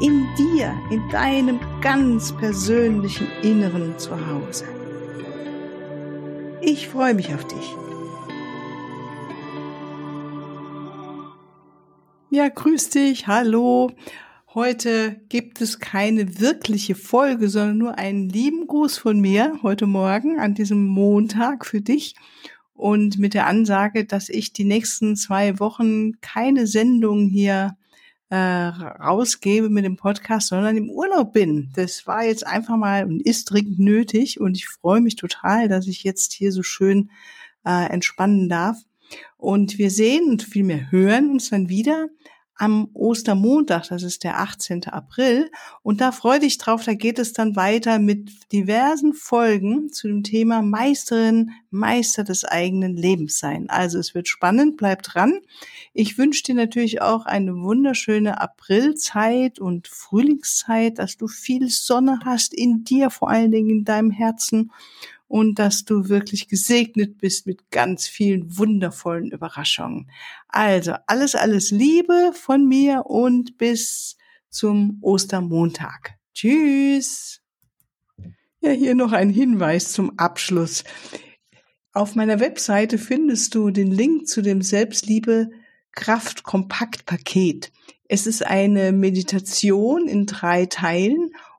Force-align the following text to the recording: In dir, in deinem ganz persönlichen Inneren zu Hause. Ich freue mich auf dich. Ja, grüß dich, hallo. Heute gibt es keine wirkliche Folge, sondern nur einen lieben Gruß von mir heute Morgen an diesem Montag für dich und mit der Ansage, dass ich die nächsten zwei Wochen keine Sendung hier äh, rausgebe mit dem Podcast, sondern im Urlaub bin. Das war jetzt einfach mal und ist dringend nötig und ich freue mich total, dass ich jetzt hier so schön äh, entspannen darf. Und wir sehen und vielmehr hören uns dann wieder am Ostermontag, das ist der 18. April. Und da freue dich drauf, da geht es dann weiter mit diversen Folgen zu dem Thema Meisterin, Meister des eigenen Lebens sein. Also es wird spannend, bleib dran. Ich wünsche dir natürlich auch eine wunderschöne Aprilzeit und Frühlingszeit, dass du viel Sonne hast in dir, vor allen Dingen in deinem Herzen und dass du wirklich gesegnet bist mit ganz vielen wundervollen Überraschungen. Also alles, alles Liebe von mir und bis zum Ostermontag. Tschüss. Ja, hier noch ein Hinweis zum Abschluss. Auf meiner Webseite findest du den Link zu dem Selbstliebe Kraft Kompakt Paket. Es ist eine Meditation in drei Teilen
In 0.00 0.28
dir, 0.36 0.72
in 0.90 1.08
deinem 1.10 1.58
ganz 1.80 2.30
persönlichen 2.36 3.26
Inneren 3.42 3.98
zu 3.98 4.12
Hause. 4.12 4.64
Ich 6.62 6.86
freue 6.86 7.14
mich 7.14 7.34
auf 7.34 7.44
dich. 7.44 7.74
Ja, 12.30 12.48
grüß 12.48 12.90
dich, 12.90 13.26
hallo. 13.26 13.90
Heute 14.54 15.20
gibt 15.28 15.60
es 15.60 15.80
keine 15.80 16.38
wirkliche 16.38 16.94
Folge, 16.94 17.48
sondern 17.48 17.78
nur 17.78 17.98
einen 17.98 18.28
lieben 18.28 18.68
Gruß 18.68 18.98
von 18.98 19.18
mir 19.18 19.58
heute 19.64 19.86
Morgen 19.86 20.38
an 20.38 20.54
diesem 20.54 20.86
Montag 20.86 21.66
für 21.66 21.80
dich 21.80 22.14
und 22.72 23.18
mit 23.18 23.34
der 23.34 23.48
Ansage, 23.48 24.04
dass 24.04 24.28
ich 24.28 24.52
die 24.52 24.64
nächsten 24.64 25.16
zwei 25.16 25.58
Wochen 25.58 26.20
keine 26.20 26.68
Sendung 26.68 27.26
hier 27.26 27.77
äh, 28.30 28.36
rausgebe 28.36 29.70
mit 29.70 29.84
dem 29.84 29.96
Podcast, 29.96 30.48
sondern 30.48 30.76
im 30.76 30.90
Urlaub 30.90 31.32
bin. 31.32 31.70
Das 31.74 32.06
war 32.06 32.24
jetzt 32.24 32.46
einfach 32.46 32.76
mal 32.76 33.04
und 33.04 33.20
ist 33.20 33.46
dringend 33.46 33.78
nötig 33.78 34.40
und 34.40 34.56
ich 34.56 34.68
freue 34.68 35.00
mich 35.00 35.16
total, 35.16 35.68
dass 35.68 35.86
ich 35.86 36.04
jetzt 36.04 36.32
hier 36.32 36.52
so 36.52 36.62
schön 36.62 37.10
äh, 37.64 37.90
entspannen 37.90 38.48
darf. 38.48 38.76
Und 39.38 39.78
wir 39.78 39.90
sehen 39.90 40.28
und 40.28 40.42
vielmehr 40.42 40.90
hören 40.90 41.30
uns 41.30 41.50
dann 41.50 41.68
wieder 41.68 42.08
am 42.58 42.90
Ostermontag, 42.92 43.88
das 43.88 44.02
ist 44.02 44.24
der 44.24 44.40
18. 44.40 44.84
April. 44.88 45.50
Und 45.82 46.00
da 46.00 46.12
freue 46.12 46.40
dich 46.40 46.58
drauf, 46.58 46.84
da 46.84 46.94
geht 46.94 47.18
es 47.18 47.32
dann 47.32 47.56
weiter 47.56 47.98
mit 48.00 48.52
diversen 48.52 49.14
Folgen 49.14 49.92
zu 49.92 50.08
dem 50.08 50.24
Thema 50.24 50.60
Meisterin, 50.60 51.52
Meister 51.70 52.24
des 52.24 52.44
eigenen 52.44 52.96
Lebens 52.96 53.38
sein. 53.38 53.70
Also 53.70 53.98
es 53.98 54.14
wird 54.14 54.28
spannend, 54.28 54.76
bleib 54.76 55.02
dran. 55.04 55.40
Ich 55.94 56.18
wünsche 56.18 56.42
dir 56.42 56.54
natürlich 56.56 57.00
auch 57.00 57.26
eine 57.26 57.54
wunderschöne 57.56 58.40
Aprilzeit 58.40 59.60
und 59.60 59.86
Frühlingszeit, 59.86 60.98
dass 60.98 61.16
du 61.16 61.28
viel 61.28 61.68
Sonne 61.68 62.20
hast 62.24 62.52
in 62.52 62.82
dir, 62.82 63.10
vor 63.10 63.30
allen 63.30 63.52
Dingen 63.52 63.70
in 63.70 63.84
deinem 63.84 64.10
Herzen 64.10 64.72
und 65.28 65.58
dass 65.58 65.84
du 65.84 66.08
wirklich 66.08 66.48
gesegnet 66.48 67.18
bist 67.18 67.46
mit 67.46 67.70
ganz 67.70 68.06
vielen 68.06 68.58
wundervollen 68.58 69.30
Überraschungen. 69.30 70.10
Also 70.48 70.94
alles, 71.06 71.34
alles 71.34 71.70
Liebe 71.70 72.32
von 72.34 72.66
mir 72.66 73.04
und 73.06 73.58
bis 73.58 74.16
zum 74.48 74.98
Ostermontag. 75.02 76.14
Tschüss. 76.34 77.42
Ja, 78.60 78.70
hier 78.70 78.94
noch 78.94 79.12
ein 79.12 79.30
Hinweis 79.30 79.92
zum 79.92 80.18
Abschluss. 80.18 80.82
Auf 81.92 82.14
meiner 82.14 82.40
Webseite 82.40 82.98
findest 82.98 83.54
du 83.54 83.70
den 83.70 83.90
Link 83.90 84.26
zu 84.26 84.42
dem 84.42 84.62
Selbstliebe 84.62 85.50
Kraft 85.92 86.42
Kompakt 86.42 87.06
Paket. 87.06 87.70
Es 88.08 88.26
ist 88.26 88.44
eine 88.44 88.92
Meditation 88.92 90.08
in 90.08 90.26
drei 90.26 90.66
Teilen 90.66 91.30